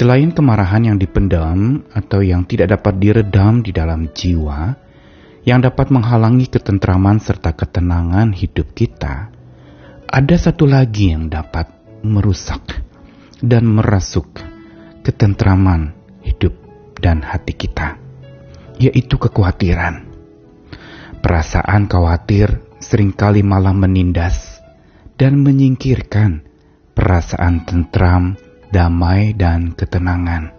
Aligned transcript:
Selain 0.00 0.32
kemarahan 0.32 0.88
yang 0.88 0.96
dipendam 0.96 1.84
atau 1.92 2.24
yang 2.24 2.48
tidak 2.48 2.72
dapat 2.72 2.96
diredam 2.96 3.60
di 3.60 3.68
dalam 3.68 4.08
jiwa, 4.08 4.72
yang 5.44 5.60
dapat 5.60 5.92
menghalangi 5.92 6.48
ketentraman 6.48 7.20
serta 7.20 7.52
ketenangan 7.52 8.32
hidup 8.32 8.72
kita, 8.72 9.28
ada 10.08 10.36
satu 10.40 10.64
lagi 10.64 11.12
yang 11.12 11.28
dapat 11.28 11.68
merusak 12.00 12.80
dan 13.44 13.68
merasuk 13.68 14.40
ketentraman 15.04 15.92
hidup 16.24 16.56
dan 16.96 17.20
hati 17.20 17.52
kita, 17.52 18.00
yaitu 18.80 19.20
kekhawatiran. 19.20 20.08
Perasaan 21.20 21.92
khawatir 21.92 22.64
sering 22.80 23.12
kali 23.12 23.44
malah 23.44 23.76
menindas 23.76 24.64
dan 25.20 25.44
menyingkirkan 25.44 26.40
perasaan 26.96 27.68
tentram, 27.68 28.40
damai, 28.70 29.34
dan 29.34 29.74
ketenangan. 29.74 30.54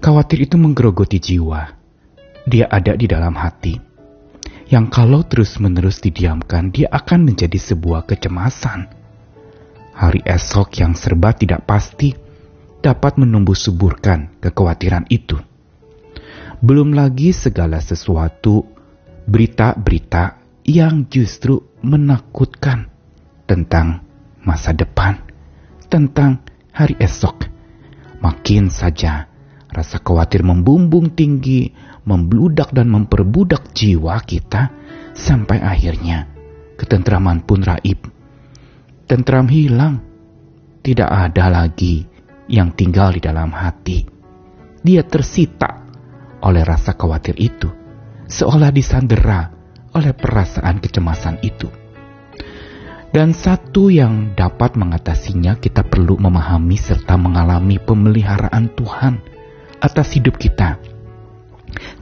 Khawatir 0.00 0.44
itu 0.44 0.60
menggerogoti 0.60 1.18
jiwa. 1.18 1.72
Dia 2.46 2.68
ada 2.70 2.94
di 2.94 3.08
dalam 3.08 3.34
hati. 3.34 3.80
Yang 4.66 4.86
kalau 4.92 5.20
terus-menerus 5.26 5.98
didiamkan, 6.04 6.70
dia 6.70 6.92
akan 6.92 7.26
menjadi 7.26 7.58
sebuah 7.58 8.06
kecemasan. 8.06 8.92
Hari 9.96 10.20
esok 10.28 10.76
yang 10.78 10.92
serba 10.92 11.32
tidak 11.32 11.64
pasti 11.64 12.12
dapat 12.84 13.16
menumbuh 13.16 13.56
suburkan 13.56 14.36
kekhawatiran 14.38 15.08
itu. 15.08 15.40
Belum 16.60 16.92
lagi 16.92 17.32
segala 17.32 17.80
sesuatu, 17.80 18.64
berita-berita 19.26 20.38
yang 20.66 21.06
justru 21.10 21.62
menakutkan 21.82 22.90
tentang 23.46 24.02
masa 24.42 24.74
depan, 24.74 25.22
tentang 25.86 26.42
hari 26.76 26.92
esok. 27.00 27.48
Makin 28.20 28.68
saja 28.68 29.32
rasa 29.72 29.96
khawatir 30.04 30.44
membumbung 30.44 31.16
tinggi, 31.16 31.72
membludak 32.04 32.76
dan 32.76 32.92
memperbudak 32.92 33.72
jiwa 33.72 34.20
kita 34.20 34.68
sampai 35.16 35.64
akhirnya 35.64 36.28
ketentraman 36.76 37.40
pun 37.48 37.64
raib. 37.64 38.12
Tentram 39.08 39.48
hilang, 39.48 40.04
tidak 40.84 41.08
ada 41.08 41.48
lagi 41.48 42.04
yang 42.52 42.76
tinggal 42.76 43.16
di 43.16 43.20
dalam 43.24 43.48
hati. 43.56 44.04
Dia 44.84 45.02
tersita 45.02 45.88
oleh 46.44 46.62
rasa 46.62 46.94
khawatir 46.94 47.34
itu, 47.40 47.72
seolah 48.28 48.70
disandera 48.70 49.50
oleh 49.96 50.12
perasaan 50.12 50.78
kecemasan 50.78 51.40
itu. 51.40 51.85
Dan 53.16 53.32
satu 53.32 53.88
yang 53.88 54.36
dapat 54.36 54.76
mengatasinya, 54.76 55.56
kita 55.56 55.88
perlu 55.88 56.20
memahami 56.20 56.76
serta 56.76 57.16
mengalami 57.16 57.80
pemeliharaan 57.80 58.68
Tuhan 58.76 59.24
atas 59.80 60.20
hidup 60.20 60.36
kita, 60.36 60.76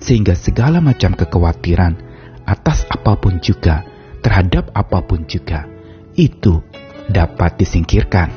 sehingga 0.03 0.35
segala 0.35 0.83
macam 0.83 1.15
kekhawatiran 1.15 1.95
atas 2.43 2.83
apa 2.91 3.15
pun 3.15 3.39
juga, 3.39 3.87
terhadap 4.27 4.75
apa 4.75 5.07
pun 5.07 5.23
juga, 5.31 5.71
itu 6.19 6.59
dapat 7.07 7.63
disingkirkan. 7.63 8.35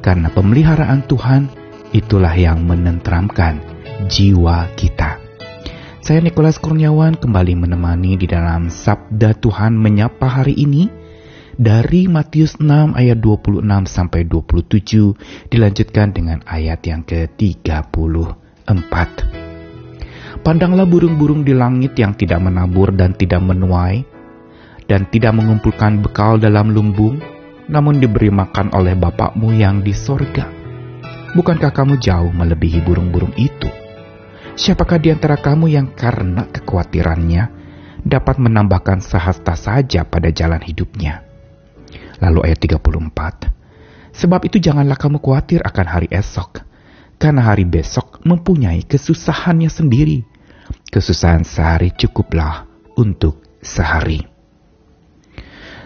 Karena 0.00 0.32
pemeliharaan 0.32 1.04
Tuhan 1.04 1.52
itulah 1.92 2.32
yang 2.32 2.64
menentramkan 2.64 3.60
jiwa 4.08 4.72
kita. 4.80 5.20
Saya 6.00 6.24
Nikolas 6.24 6.56
Kurniawan 6.56 7.20
kembali 7.20 7.68
menemani 7.68 8.16
di 8.16 8.24
dalam 8.24 8.72
Sabda 8.72 9.36
Tuhan 9.36 9.76
Menyapa 9.76 10.40
hari 10.40 10.56
ini 10.56 10.97
dari 11.58 12.06
Matius 12.06 12.62
6 12.62 12.94
ayat 12.94 13.18
26 13.18 13.66
sampai 13.90 14.30
27 14.30 15.50
dilanjutkan 15.50 16.14
dengan 16.14 16.38
ayat 16.46 16.78
yang 16.86 17.02
ke-34. 17.02 18.94
Pandanglah 20.38 20.86
burung-burung 20.86 21.42
di 21.42 21.50
langit 21.58 21.98
yang 21.98 22.14
tidak 22.14 22.38
menabur 22.46 22.94
dan 22.94 23.10
tidak 23.18 23.42
menuai 23.42 24.06
dan 24.86 25.10
tidak 25.10 25.34
mengumpulkan 25.34 25.98
bekal 25.98 26.38
dalam 26.38 26.70
lumbung 26.70 27.18
namun 27.66 27.98
diberi 27.98 28.30
makan 28.30 28.70
oleh 28.70 28.94
Bapakmu 28.94 29.50
yang 29.50 29.82
di 29.82 29.90
sorga. 29.90 30.46
Bukankah 31.34 31.74
kamu 31.74 31.98
jauh 31.98 32.30
melebihi 32.32 32.86
burung-burung 32.86 33.34
itu? 33.34 33.68
Siapakah 34.54 35.02
di 35.02 35.10
antara 35.10 35.34
kamu 35.34 35.74
yang 35.74 35.90
karena 35.90 36.46
kekhawatirannya 36.48 37.42
dapat 38.06 38.38
menambahkan 38.38 39.02
sehasta 39.02 39.58
saja 39.58 40.06
pada 40.06 40.30
jalan 40.30 40.62
hidupnya? 40.62 41.27
Lalu 42.18 42.50
ayat 42.50 42.58
34. 42.58 44.14
Sebab 44.18 44.40
itu 44.42 44.58
janganlah 44.58 44.98
kamu 44.98 45.22
khawatir 45.22 45.62
akan 45.62 45.86
hari 45.86 46.08
esok, 46.10 46.66
karena 47.22 47.46
hari 47.46 47.62
besok 47.62 48.18
mempunyai 48.26 48.82
kesusahannya 48.82 49.70
sendiri. 49.70 50.26
Kesusahan 50.88 51.46
sehari 51.46 51.94
cukuplah 51.94 52.66
untuk 52.98 53.40
sehari. 53.62 54.24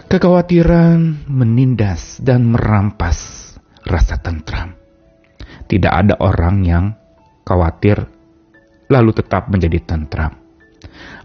Kekhawatiran 0.08 1.28
menindas 1.28 2.20
dan 2.20 2.48
merampas 2.52 3.52
rasa 3.84 4.20
tentram. 4.20 4.76
Tidak 5.68 5.88
ada 5.88 6.20
orang 6.20 6.56
yang 6.68 6.84
khawatir 7.48 8.04
lalu 8.92 9.10
tetap 9.16 9.48
menjadi 9.48 9.80
tentram. 9.80 10.36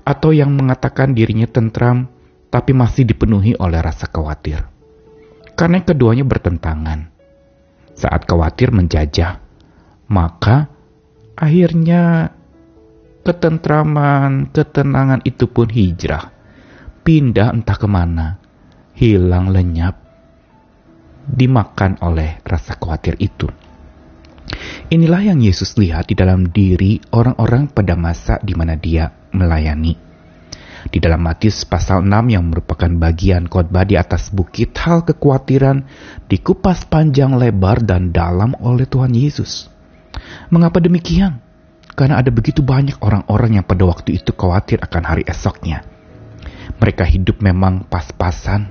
Atau 0.07 0.31
yang 0.31 0.56
mengatakan 0.56 1.12
dirinya 1.12 1.47
tentram 1.51 2.07
tapi 2.47 2.72
masih 2.72 3.03
dipenuhi 3.03 3.59
oleh 3.59 3.84
rasa 3.84 4.07
khawatir. 4.07 4.77
Karena 5.57 5.81
keduanya 5.81 6.22
bertentangan. 6.22 7.09
Saat 7.97 8.29
khawatir 8.29 8.69
menjajah, 8.69 9.41
maka 10.13 10.69
akhirnya 11.34 12.29
ketentraman, 13.25 14.53
ketenangan 14.53 15.25
itu 15.25 15.50
pun 15.50 15.66
hijrah. 15.66 16.29
Pindah 17.01 17.57
entah 17.57 17.73
ke 17.73 17.90
mana, 17.90 18.38
hilang 18.94 19.50
lenyap, 19.50 19.97
dimakan 21.25 21.97
oleh 22.06 22.38
rasa 22.45 22.78
khawatir 22.78 23.18
itu. 23.18 23.50
Inilah 24.88 25.34
yang 25.34 25.44
Yesus 25.44 25.75
lihat 25.75 26.07
di 26.07 26.16
dalam 26.16 26.47
diri 26.53 27.01
orang-orang 27.12 27.68
pada 27.68 28.00
masa 28.00 28.39
di 28.39 28.56
mana 28.56 28.79
dia 28.79 29.12
melayani. 29.35 30.06
Di 30.88 31.03
dalam 31.03 31.20
Matius 31.20 31.68
pasal 31.68 32.08
6 32.08 32.31
yang 32.31 32.48
merupakan 32.48 32.88
bagian 32.88 33.52
khotbah 33.52 33.84
di 33.84 34.00
atas 34.00 34.31
bukit, 34.31 34.72
hal 34.80 35.03
kekhawatiran 35.03 35.84
dikupas 36.31 36.88
panjang 36.88 37.36
lebar 37.36 37.84
dan 37.84 38.16
dalam 38.16 38.56
oleh 38.64 38.88
Tuhan 38.88 39.12
Yesus. 39.12 39.68
Mengapa 40.48 40.80
demikian? 40.80 41.44
Karena 41.98 42.22
ada 42.22 42.30
begitu 42.31 42.64
banyak 42.64 43.02
orang-orang 43.02 43.59
yang 43.59 43.66
pada 43.66 43.84
waktu 43.84 44.22
itu 44.22 44.31
khawatir 44.31 44.80
akan 44.80 45.03
hari 45.03 45.24
esoknya. 45.28 45.84
Mereka 46.78 47.04
hidup 47.04 47.42
memang 47.42 47.90
pas-pasan, 47.90 48.69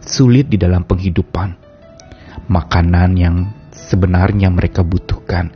sulit 0.00 0.48
di 0.48 0.56
dalam 0.56 0.86
penghidupan. 0.86 1.58
Makanan 2.46 3.10
yang 3.18 3.36
sebenarnya 3.74 4.48
mereka 4.48 4.86
butuhkan 4.86 5.50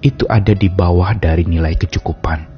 itu 0.00 0.24
ada 0.26 0.56
di 0.56 0.72
bawah 0.72 1.12
dari 1.12 1.44
nilai 1.44 1.76
kecukupan. 1.76 2.48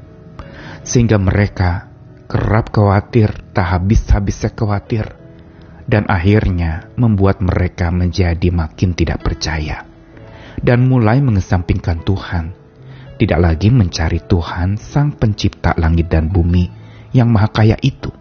Sehingga 0.87 1.19
mereka 1.19 1.88
kerap 2.29 2.71
khawatir, 2.71 3.33
tak 3.57 3.67
habis-habisnya 3.73 4.53
khawatir, 4.53 5.17
dan 5.89 6.05
akhirnya 6.07 6.93
membuat 7.01 7.41
mereka 7.41 7.89
menjadi 7.89 8.53
makin 8.53 8.93
tidak 8.93 9.25
percaya 9.25 9.89
dan 10.63 10.87
mulai 10.87 11.23
mengesampingkan 11.23 12.03
Tuhan. 12.03 12.55
Tidak 13.19 13.41
lagi 13.41 13.75
mencari 13.75 14.23
Tuhan, 14.23 14.79
Sang 14.79 15.11
Pencipta 15.11 15.75
langit 15.75 16.07
dan 16.07 16.31
bumi 16.31 16.71
yang 17.11 17.27
maha 17.35 17.51
kaya 17.51 17.75
itu. 17.83 18.15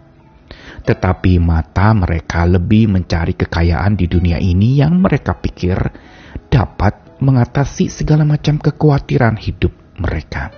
Tetapi 0.82 1.38
mata 1.38 1.94
mereka 1.94 2.42
lebih 2.48 2.90
mencari 2.90 3.38
kekayaan 3.38 3.94
di 3.94 4.10
dunia 4.10 4.42
ini 4.42 4.82
yang 4.82 4.98
mereka 4.98 5.38
pikir 5.38 5.78
dapat 6.50 7.20
mengatasi 7.22 7.86
segala 7.92 8.26
macam 8.26 8.58
kekhawatiran 8.58 9.38
hidup 9.38 9.70
mereka. 10.02 10.50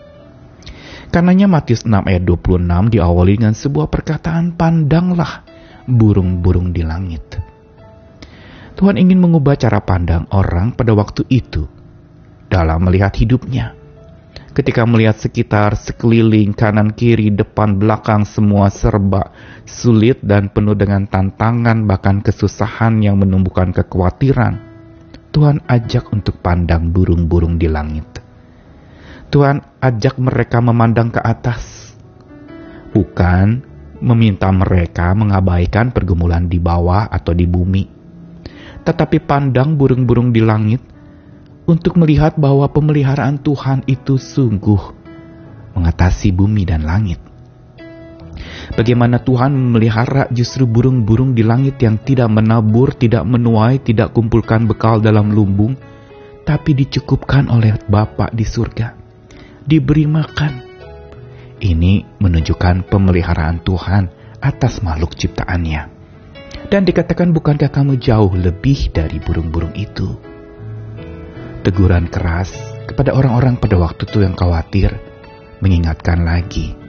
Karenanya 1.11 1.51
Matius 1.51 1.83
6 1.83 2.07
ayat 2.07 2.23
26 2.23 2.95
diawali 2.95 3.43
dengan 3.43 3.51
sebuah 3.51 3.91
perkataan 3.91 4.55
pandanglah 4.55 5.43
burung-burung 5.91 6.71
di 6.71 6.87
langit. 6.87 7.35
Tuhan 8.79 8.95
ingin 8.95 9.19
mengubah 9.19 9.59
cara 9.59 9.83
pandang 9.83 10.31
orang 10.31 10.71
pada 10.71 10.95
waktu 10.95 11.27
itu 11.27 11.67
dalam 12.47 12.87
melihat 12.87 13.11
hidupnya. 13.19 13.75
Ketika 14.55 14.87
melihat 14.87 15.19
sekitar, 15.19 15.75
sekeliling, 15.75 16.55
kanan, 16.55 16.95
kiri, 16.95 17.35
depan, 17.35 17.83
belakang, 17.83 18.23
semua 18.23 18.71
serba 18.71 19.35
sulit 19.67 20.23
dan 20.23 20.47
penuh 20.47 20.79
dengan 20.79 21.11
tantangan, 21.11 21.91
bahkan 21.91 22.23
kesusahan 22.23 23.03
yang 23.03 23.19
menumbuhkan 23.19 23.75
kekhawatiran 23.75 24.63
Tuhan 25.35 25.59
ajak 25.67 26.07
untuk 26.15 26.39
pandang 26.39 26.95
burung-burung 26.95 27.59
di 27.59 27.67
langit. 27.67 28.20
Tuhan 29.31 29.63
ajak 29.79 30.19
mereka 30.19 30.59
memandang 30.59 31.15
ke 31.15 31.23
atas, 31.23 31.95
bukan 32.91 33.63
meminta 34.03 34.51
mereka 34.51 35.15
mengabaikan 35.15 35.95
pergumulan 35.95 36.51
di 36.51 36.59
bawah 36.59 37.07
atau 37.07 37.31
di 37.31 37.47
bumi, 37.47 37.87
tetapi 38.83 39.23
pandang 39.23 39.79
burung-burung 39.79 40.35
di 40.35 40.43
langit 40.43 40.83
untuk 41.63 41.95
melihat 41.95 42.35
bahwa 42.35 42.67
pemeliharaan 42.75 43.39
Tuhan 43.39 43.87
itu 43.87 44.19
sungguh 44.19 44.99
mengatasi 45.79 46.35
bumi 46.35 46.67
dan 46.67 46.83
langit. 46.83 47.23
Bagaimana 48.75 49.23
Tuhan 49.23 49.55
memelihara 49.55 50.27
justru 50.35 50.67
burung-burung 50.67 51.39
di 51.39 51.47
langit 51.47 51.79
yang 51.79 52.03
tidak 52.03 52.27
menabur, 52.35 52.99
tidak 52.99 53.23
menuai, 53.23 53.79
tidak 53.79 54.11
kumpulkan 54.11 54.67
bekal 54.67 54.99
dalam 54.99 55.31
lumbung, 55.31 55.79
tapi 56.43 56.75
dicukupkan 56.75 57.47
oleh 57.47 57.79
Bapa 57.87 58.27
di 58.35 58.43
surga. 58.43 59.00
Diberi 59.71 60.03
makan. 60.11 60.53
Ini 61.63 62.19
menunjukkan 62.19 62.91
pemeliharaan 62.91 63.63
Tuhan 63.63 64.11
atas 64.43 64.83
makhluk 64.83 65.15
ciptaannya. 65.15 65.87
Dan 66.67 66.83
dikatakan 66.83 67.31
bukankah 67.31 67.71
kamu 67.71 68.03
jauh 68.03 68.35
lebih 68.35 68.91
dari 68.91 69.23
burung-burung 69.23 69.79
itu? 69.79 70.19
Teguran 71.63 72.11
keras 72.11 72.51
kepada 72.91 73.15
orang-orang 73.15 73.63
pada 73.63 73.79
waktu 73.79 74.11
itu 74.11 74.27
yang 74.27 74.35
khawatir 74.35 74.99
mengingatkan 75.63 76.27
lagi 76.27 76.81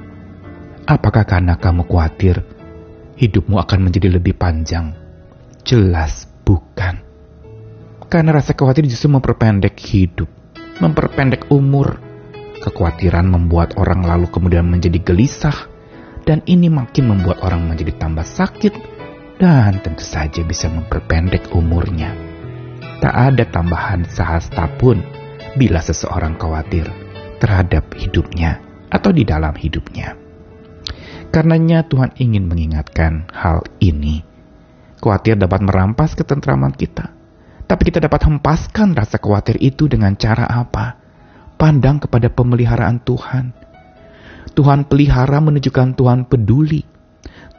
Apakah 0.91 1.23
karena 1.23 1.55
kamu 1.55 1.87
khawatir 1.87 2.43
hidupmu 3.15 3.61
akan 3.63 3.79
menjadi 3.87 4.17
lebih 4.17 4.35
panjang? 4.35 4.91
Jelas 5.63 6.27
bukan. 6.43 6.99
Karena 8.11 8.35
rasa 8.35 8.57
khawatir 8.57 8.89
justru 8.91 9.07
memperpendek 9.07 9.77
hidup, 9.77 10.27
memperpendek 10.83 11.47
umur. 11.47 12.10
Kekhawatiran 12.61 13.25
membuat 13.25 13.73
orang 13.81 14.05
lalu 14.05 14.29
kemudian 14.29 14.69
menjadi 14.69 15.01
gelisah, 15.01 15.65
dan 16.21 16.45
ini 16.45 16.69
makin 16.69 17.09
membuat 17.09 17.41
orang 17.41 17.65
menjadi 17.65 17.97
tambah 17.97 18.21
sakit, 18.21 18.73
dan 19.41 19.81
tentu 19.81 20.05
saja 20.05 20.45
bisa 20.45 20.69
memperpendek 20.69 21.49
umurnya. 21.57 22.13
Tak 23.01 23.33
ada 23.33 23.43
tambahan 23.49 24.05
sehasta 24.05 24.69
pun 24.77 25.01
bila 25.57 25.81
seseorang 25.81 26.37
khawatir 26.37 26.85
terhadap 27.41 27.89
hidupnya 27.97 28.61
atau 28.93 29.09
di 29.09 29.25
dalam 29.25 29.57
hidupnya. 29.57 30.13
Karenanya 31.33 31.81
Tuhan 31.89 32.13
ingin 32.21 32.45
mengingatkan 32.45 33.25
hal 33.33 33.65
ini. 33.81 34.21
Khawatir 35.01 35.33
dapat 35.41 35.65
merampas 35.65 36.13
ketentraman 36.13 36.77
kita. 36.77 37.09
Tapi 37.65 37.81
kita 37.89 37.97
dapat 38.03 38.29
hempaskan 38.29 38.93
rasa 38.93 39.17
khawatir 39.17 39.57
itu 39.57 39.89
dengan 39.89 40.13
cara 40.13 40.45
apa? 40.45 41.00
Pandang 41.61 42.01
kepada 42.01 42.33
pemeliharaan 42.33 43.05
Tuhan. 43.05 43.53
Tuhan 44.57 44.89
pelihara 44.89 45.37
menunjukkan 45.37 45.93
Tuhan 45.93 46.25
peduli. 46.25 46.81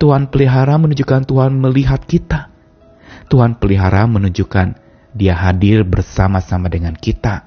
Tuhan 0.02 0.26
pelihara 0.26 0.74
menunjukkan 0.74 1.22
Tuhan 1.22 1.54
melihat 1.54 2.02
kita. 2.02 2.50
Tuhan 3.30 3.62
pelihara 3.62 4.10
menunjukkan 4.10 4.74
dia 5.14 5.38
hadir 5.38 5.86
bersama-sama 5.86 6.66
dengan 6.66 6.98
kita. 6.98 7.46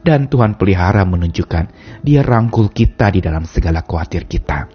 Dan 0.00 0.32
Tuhan 0.32 0.56
pelihara 0.56 1.04
menunjukkan 1.04 2.00
dia 2.00 2.24
rangkul 2.24 2.72
kita 2.72 3.12
di 3.12 3.20
dalam 3.20 3.44
segala 3.44 3.84
khawatir 3.84 4.24
kita. 4.24 4.72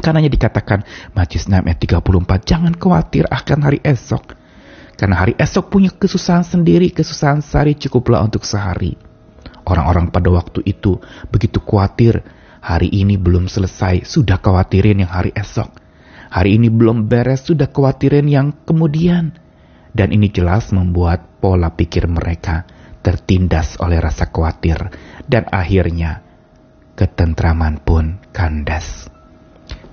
Karenanya 0.00 0.32
dikatakan 0.32 0.80
Matius 1.12 1.44
6 1.44 1.60
ayat 1.60 1.76
34, 1.76 2.40
jangan 2.48 2.72
khawatir 2.72 3.28
akan 3.28 3.58
hari 3.68 3.84
esok. 3.84 4.32
Karena 4.96 5.28
hari 5.28 5.36
esok 5.36 5.68
punya 5.68 5.92
kesusahan 5.92 6.40
sendiri, 6.40 6.88
kesusahan 6.88 7.44
sehari 7.44 7.76
cukuplah 7.76 8.24
untuk 8.24 8.48
sehari. 8.48 9.05
Orang-orang 9.66 10.14
pada 10.14 10.30
waktu 10.30 10.62
itu 10.62 11.02
begitu 11.28 11.58
khawatir, 11.58 12.22
hari 12.62 12.86
ini 12.86 13.18
belum 13.18 13.50
selesai, 13.50 14.06
sudah 14.06 14.38
khawatirin 14.38 15.02
yang 15.02 15.10
hari 15.10 15.34
esok. 15.34 15.82
Hari 16.30 16.58
ini 16.58 16.70
belum 16.70 17.10
beres, 17.10 17.46
sudah 17.46 17.70
khawatirin 17.70 18.30
yang 18.30 18.54
kemudian. 18.62 19.34
Dan 19.90 20.12
ini 20.14 20.30
jelas 20.30 20.70
membuat 20.70 21.40
pola 21.42 21.72
pikir 21.74 22.06
mereka 22.06 22.68
tertindas 23.02 23.78
oleh 23.82 23.98
rasa 23.98 24.30
khawatir. 24.30 24.78
Dan 25.26 25.50
akhirnya 25.50 26.22
ketentraman 26.94 27.82
pun 27.82 28.22
kandas. 28.30 29.10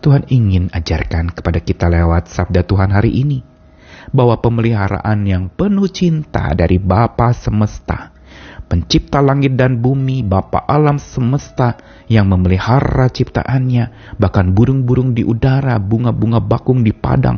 Tuhan 0.03 0.27
ingin 0.27 0.67
ajarkan 0.69 1.31
kepada 1.31 1.63
kita 1.63 1.87
lewat 1.87 2.27
sabda 2.27 2.67
Tuhan 2.67 2.91
hari 2.91 3.23
ini 3.23 3.39
bahwa 4.11 4.35
pemeliharaan 4.43 5.23
yang 5.23 5.47
penuh 5.47 5.87
cinta 5.87 6.51
dari 6.51 6.75
Bapa 6.75 7.31
semesta, 7.31 8.11
pencipta 8.73 9.21
langit 9.21 9.53
dan 9.53 9.77
bumi, 9.77 10.25
Bapa 10.25 10.65
alam 10.65 10.97
semesta 10.97 11.77
yang 12.09 12.25
memelihara 12.25 13.05
ciptaannya, 13.05 14.17
bahkan 14.17 14.49
burung-burung 14.49 15.13
di 15.13 15.21
udara, 15.21 15.77
bunga-bunga 15.77 16.41
bakung 16.41 16.81
di 16.81 16.89
padang. 16.89 17.37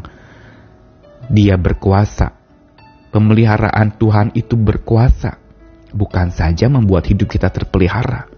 Dia 1.27 1.59
berkuasa. 1.59 2.31
Pemeliharaan 3.11 3.99
Tuhan 3.99 4.31
itu 4.31 4.55
berkuasa, 4.55 5.35
bukan 5.91 6.31
saja 6.31 6.71
membuat 6.71 7.11
hidup 7.11 7.27
kita 7.27 7.51
terpelihara, 7.51 8.31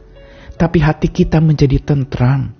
tapi 0.58 0.82
hati 0.82 1.14
kita 1.14 1.38
menjadi 1.38 1.78
tentram 1.82 2.58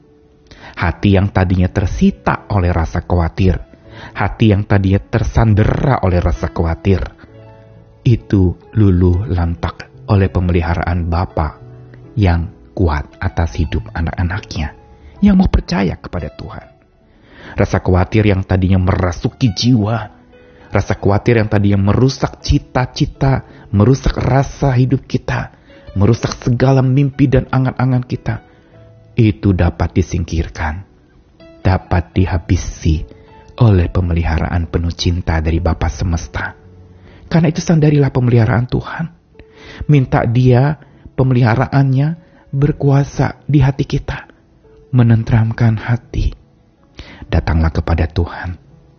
Hati 0.78 1.18
yang 1.18 1.34
tadinya 1.34 1.70
tersita 1.70 2.46
oleh 2.54 2.70
rasa 2.70 3.06
khawatir, 3.06 3.58
hati 4.14 4.54
yang 4.54 4.66
tadinya 4.66 5.02
tersandera 5.02 6.02
oleh 6.06 6.22
rasa 6.22 6.50
khawatir, 6.50 7.02
itu 8.06 8.58
luluh 8.74 9.26
lantak 9.30 9.97
oleh 10.08 10.32
pemeliharaan 10.32 11.12
Bapa 11.12 11.60
yang 12.18 12.72
kuat 12.74 13.20
atas 13.20 13.60
hidup 13.60 13.86
anak-anaknya 13.94 14.74
yang 15.20 15.38
mau 15.38 15.50
percaya 15.50 15.98
kepada 15.98 16.32
Tuhan. 16.34 16.68
Rasa 17.58 17.80
khawatir 17.80 18.28
yang 18.28 18.44
tadinya 18.44 18.78
merasuki 18.78 19.50
jiwa, 19.56 19.98
rasa 20.70 20.94
khawatir 21.00 21.40
yang 21.40 21.50
tadinya 21.50 21.80
merusak 21.80 22.44
cita-cita, 22.44 23.48
merusak 23.72 24.14
rasa 24.20 24.76
hidup 24.76 25.08
kita, 25.08 25.56
merusak 25.98 26.38
segala 26.44 26.86
mimpi 26.86 27.26
dan 27.26 27.50
angan-angan 27.50 28.04
kita, 28.06 28.46
itu 29.18 29.56
dapat 29.58 29.98
disingkirkan, 29.98 30.86
dapat 31.66 32.14
dihabisi 32.14 33.02
oleh 33.58 33.90
pemeliharaan 33.90 34.70
penuh 34.70 34.94
cinta 34.94 35.42
dari 35.42 35.58
Bapa 35.58 35.90
semesta. 35.90 36.54
Karena 37.26 37.50
itu 37.50 37.60
sandarilah 37.60 38.14
pemeliharaan 38.14 38.70
Tuhan. 38.70 39.17
Minta 39.86 40.26
dia 40.26 40.82
pemeliharaannya 41.14 42.08
berkuasa 42.50 43.46
di 43.46 43.62
hati 43.62 43.86
kita, 43.86 44.26
menentramkan 44.90 45.78
hati. 45.78 46.34
Datanglah 47.30 47.70
kepada 47.70 48.10
Tuhan. 48.10 48.58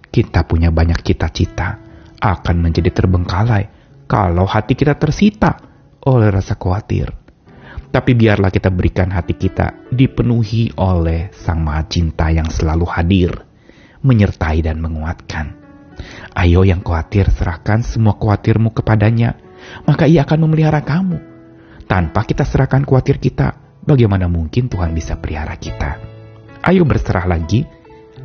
Kita 0.08 0.46
punya 0.46 0.70
banyak 0.70 1.02
cita-cita 1.02 1.82
akan 2.18 2.56
menjadi 2.62 2.94
terbengkalai 2.94 3.64
kalau 4.06 4.46
hati 4.46 4.78
kita 4.78 4.94
tersita 4.94 5.58
oleh 6.06 6.30
rasa 6.32 6.56
khawatir 6.56 7.28
tapi 7.88 8.12
biarlah 8.12 8.52
kita 8.52 8.68
berikan 8.68 9.08
hati 9.08 9.32
kita 9.32 9.88
dipenuhi 9.88 10.76
oleh 10.76 11.32
Sang 11.32 11.64
Maha 11.64 11.88
Cinta 11.88 12.28
yang 12.28 12.52
selalu 12.52 12.84
hadir, 12.84 13.32
menyertai 14.04 14.60
dan 14.60 14.76
menguatkan. 14.84 15.56
Ayo 16.36 16.62
yang 16.68 16.84
khawatir 16.84 17.32
serahkan 17.32 17.80
semua 17.80 18.14
khawatirmu 18.20 18.76
kepadanya, 18.76 19.40
maka 19.84 20.04
ia 20.08 20.24
akan 20.24 20.48
memelihara 20.48 20.80
kamu. 20.84 21.18
Tanpa 21.88 22.24
kita 22.28 22.44
serahkan 22.44 22.84
khawatir 22.84 23.16
kita, 23.16 23.80
bagaimana 23.84 24.28
mungkin 24.28 24.68
Tuhan 24.68 24.92
bisa 24.92 25.16
pelihara 25.16 25.56
kita? 25.56 25.96
Ayo 26.64 26.84
berserah 26.84 27.24
lagi, 27.24 27.64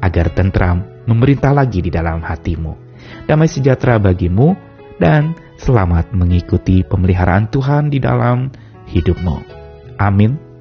agar 0.03 0.35
tentram 0.35 0.83
memerintah 1.07 1.55
lagi 1.55 1.79
di 1.79 1.91
dalam 1.91 2.19
hatimu. 2.19 2.75
Damai 3.23 3.47
sejahtera 3.47 3.99
bagimu, 3.99 4.55
dan 4.99 5.33
selamat 5.57 6.11
mengikuti 6.13 6.83
pemeliharaan 6.83 7.49
Tuhan 7.49 7.89
di 7.89 7.99
dalam 8.03 8.51
hidupmu. 8.87 9.37
Amin. 9.99 10.52